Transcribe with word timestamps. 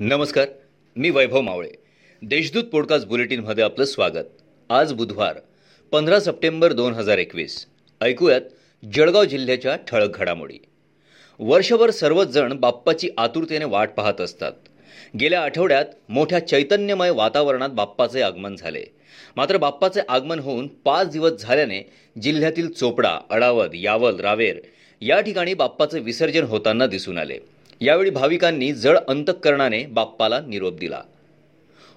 नमस्कार 0.00 0.46
मी 0.96 1.10
वैभव 1.10 1.40
मावळे. 1.40 1.70
देशदूत 2.22 2.64
पॉडकास्ट 2.64 3.06
बुलेटिनमध्ये 3.06 3.64
आपलं 3.64 3.84
स्वागत. 3.84 4.42
आज 4.70 4.92
बुधवार 4.92 5.34
पंधरा 5.92 6.20
सप्टेंबर 6.20 6.72
दोन 6.72 6.92
हजार 6.92 7.18
एकवीस. 7.18 7.66
ऐकूयात 8.00 8.40
जळगाव 8.94 9.24
जिल्ह्याच्या 9.24 9.76
ठळक 9.76 10.18
घडामोडी. 10.18 10.58
वर्षभर 11.38 11.90
सर्वच 11.90 12.26
जण 12.26 12.52
बाप्पाची 12.52 13.10
आतुरतेने 13.18 13.64
वाट 13.64 13.90
पाहत 13.90 14.20
असतात. 14.20 14.52
गेल्या 15.20 15.42
आठवड्यात 15.42 15.84
मोठ्या 16.08 16.46
चैतन्यमय 16.46 17.10
वातावरणात 17.10 17.70
बाप्पाचे 17.70 18.22
आगमन 18.22 18.56
झाले. 18.56 18.84
मात्र 19.36 19.56
बाप्पाचे 19.56 20.00
आगमन 20.08 20.38
होऊन 20.38 20.66
पाच 20.66 21.10
दिवस 21.10 21.32
झाल्याने 21.32 21.90
जिल्ह्यातील 22.22 22.72
चोपडा 22.72 23.18
अडावद 23.30 23.70
यावल 23.74 24.16
रावेर 24.16 24.60
या 25.00 25.20
ठिकाणी 25.20 25.54
बाप्पाचे 25.54 25.98
विसर्जन 25.98 26.42
होताना 26.42 26.86
दिसून 26.86 27.18
आले. 27.18 27.38
यावेळी 27.80 28.10
भाविकांनी 28.10 28.72
जड 28.72 28.96
अंतकरणाने 29.08 29.84
बाप्पाला 29.86 30.40
निरोप 30.40 30.78
दिला. 30.78 31.02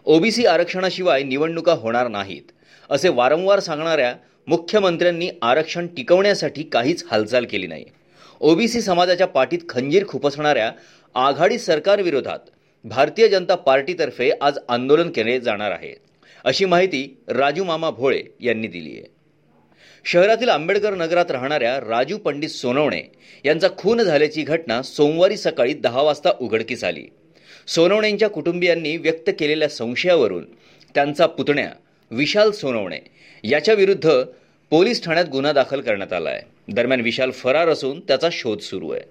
ओबीसी 0.07 0.45
आरक्षणाशिवाय 0.45 1.23
निवडणुका 1.23 1.73
होणार 1.73 2.07
नाहीत 2.07 2.51
असे 2.89 3.09
वारंवार 3.09 3.59
सांगणाऱ्या 3.59 4.13
मुख्यमंत्र्यांनी 4.47 5.29
आरक्षण 5.41 5.87
टिकवण्यासाठी 5.87 6.63
काहीच 6.63 7.03
हालचाल 7.11 7.45
केली 7.45 7.67
नाही. 7.67 7.85
ओबीसी 8.41 8.81
समाजाच्या 8.81 9.27
पाठीत 9.27 9.59
खंजीर 9.69 10.07
खुपसणाऱ्या 10.07 10.71
आघाडी 11.15 11.57
सरकारविरोधात 11.59 12.49
भारतीय 12.85 13.27
जनता 13.27 13.55
पार्टीतर्फे 13.55 14.29
आज 14.41 14.57
आंदोलन 14.69 15.09
केले 15.11 15.39
जाणार 15.39 15.71
आहे 15.71 15.93
अशी 16.43 16.65
माहिती 16.65 17.03
राजू 17.27 17.63
मामा 17.63 17.89
भोळे 17.89 18.21
यांनी 18.39 18.67
दिली 18.67 18.91
आहे. 18.91 19.07
शहरातील 20.05 20.49
आंबेडकर 20.49 20.93
नगरात 20.93 21.31
राहणाऱ्या 21.31 21.79
राजू 21.79 22.17
पंडित 22.17 22.49
सोनवणे 22.49 23.01
यांचा 23.45 23.67
खून 23.77 24.01
झाल्याची 24.01 24.43
घटना 24.43 24.81
सोमवारी 24.81 25.37
सकाळी 25.37 25.73
दहा 25.73 26.01
वाजता 26.01 26.31
उघडकीस 26.39 26.83
आली. 26.83 27.05
सोनवणेंच्या 27.67 28.29
कुटुंबियांनी 28.29 28.95
व्यक्त 28.97 29.29
केलेल्या 29.39 29.69
संशयावरून 29.69 30.45
त्यांचा 30.95 31.25
पुतण्या 31.25 31.69
विशाल 32.11 32.51
सोनवणे 32.51 32.99
याच्या 33.43 33.73
विरुद्ध 33.73 34.21
पोलीस 34.71 35.03
ठाण्यात 35.03 35.25
गुन्हा 35.25 35.51
दाखल 35.53 35.81
करण्यात 35.81 36.13
आला 36.13 36.29
आहे 36.29 36.73
दरम्यान 36.73 37.01
विशाल 37.01 37.31
फरार 37.31 37.69
असून 37.69 37.99
त्याचा 37.99 38.27
शोध 38.31 38.59
सुरू 38.59 38.89
आहे. 38.91 39.01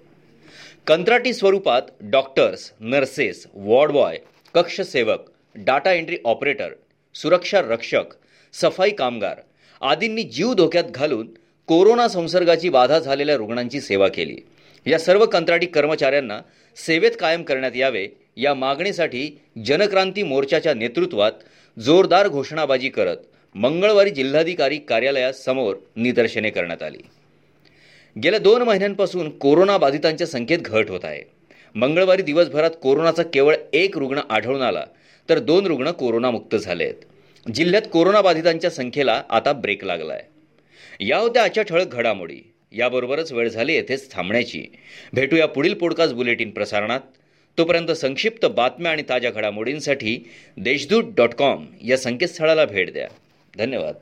कंत्राटी 0.87 1.33
स्वरूपात 1.33 1.81
डॉक्टर्स 2.01 2.71
नर्सेस 2.79 3.45
वॉर्ड 3.53 3.91
बॉय 3.91 4.17
कक्षसेवक 4.53 5.29
डाटा 5.55 5.91
एंट्री 5.91 6.17
ऑपरेटर 6.25 6.73
सुरक्षा 7.15 7.61
रक्षक 7.61 8.13
सफाई 8.53 8.89
कामगार 8.89 9.41
आदींनी 9.81 10.23
जीव 10.23 10.53
धोक्यात 10.53 10.83
घालून 10.83 11.27
कोरोना 11.67 12.07
संसर्गाची 12.07 12.69
बाधा 12.69 12.99
झालेल्या 12.99 13.35
रुग्णांची 13.35 13.81
सेवा 13.81 14.07
केली. 14.07 14.37
या 14.85 14.99
सर्व 14.99 15.25
कंत्राटी 15.25 15.65
कर्मचाऱ्यांना 15.65 16.39
सेवेत 16.77 17.11
कायम 17.19 17.43
करण्यात 17.43 17.75
यावे 17.75 18.07
या 18.37 18.53
मागणीसाठी 18.53 19.39
जनक्रांती 19.65 20.23
मोर्चाच्या 20.23 20.73
नेतृत्वात 20.73 21.31
जोरदार 21.79 22.27
घोषणाबाजी 22.27 22.89
करत 22.89 23.17
मंगळवारी 23.55 24.09
जिल्हाधिकारी 24.09 24.77
कार्यालयासमोर 24.77 25.75
निदर्शने 25.95 26.49
करण्यात 26.49 26.83
आली. 26.83 26.97
गेल्या 28.23 28.39
दोन 28.39 28.61
महिन्यांपासून 28.61 29.29
कोरोना 29.29 29.77
बाधितांच्या 29.77 30.27
संख्येत 30.27 30.59
घट 30.59 30.89
होत 30.89 30.99
आहे. 31.03 31.21
मंगळवारी 31.75 32.21
दिवसभरात 32.21 32.71
कोरोनाचा 32.81 33.23
केवळ 33.23 33.55
एक 33.73 33.97
रुग्ण 33.97 34.19
आढळून 34.29 34.61
आला 34.61 34.83
तर 35.29 35.39
दोन 35.39 35.65
रुग्ण 35.65 35.91
कोरोनामुक्त 35.91 36.55
झाले 36.55 36.83
आहेत 36.83 37.05
जिल्ह्यात 37.55 37.81
कोरोनाबाधितांच्या 37.93 38.69
संख्येला 38.69 39.23
आता 39.29 39.53
ब्रेक 39.53 39.83
लागला 39.83 40.13
आहे 40.13 40.23
या 40.99 41.17
होत्या 41.17 41.43
आजच्या 41.43 41.63
ठळक 41.63 41.87
घडामोडी. 41.87 42.39
याबरोबरच 42.71 43.31
वेळ 43.31 43.49
झाली 43.49 43.73
येथेच 43.73 44.11
थांबण्याची. 44.11 44.65
भेटूया 45.13 45.47
पुढील 45.47 45.73
पॉडकास्ट 45.73 46.15
बुलेटिन 46.15 46.49
प्रसारणात. 46.49 46.99
तोपर्यंत 47.57 47.91
संक्षिप्त 47.91 48.45
बातम्या 48.45 48.91
आणि 48.91 49.03
ताज्या 49.09 49.31
घडामोडींसाठी 49.31 50.29
देशदूत 50.57 51.03
डॉट 51.17 51.33
कॉम 51.33 51.65
या 51.83 51.97
संकेतस्थळाला 51.97 52.65
भेट 52.65 52.93
द्या. 52.93 53.07
धन्यवाद. 53.57 53.95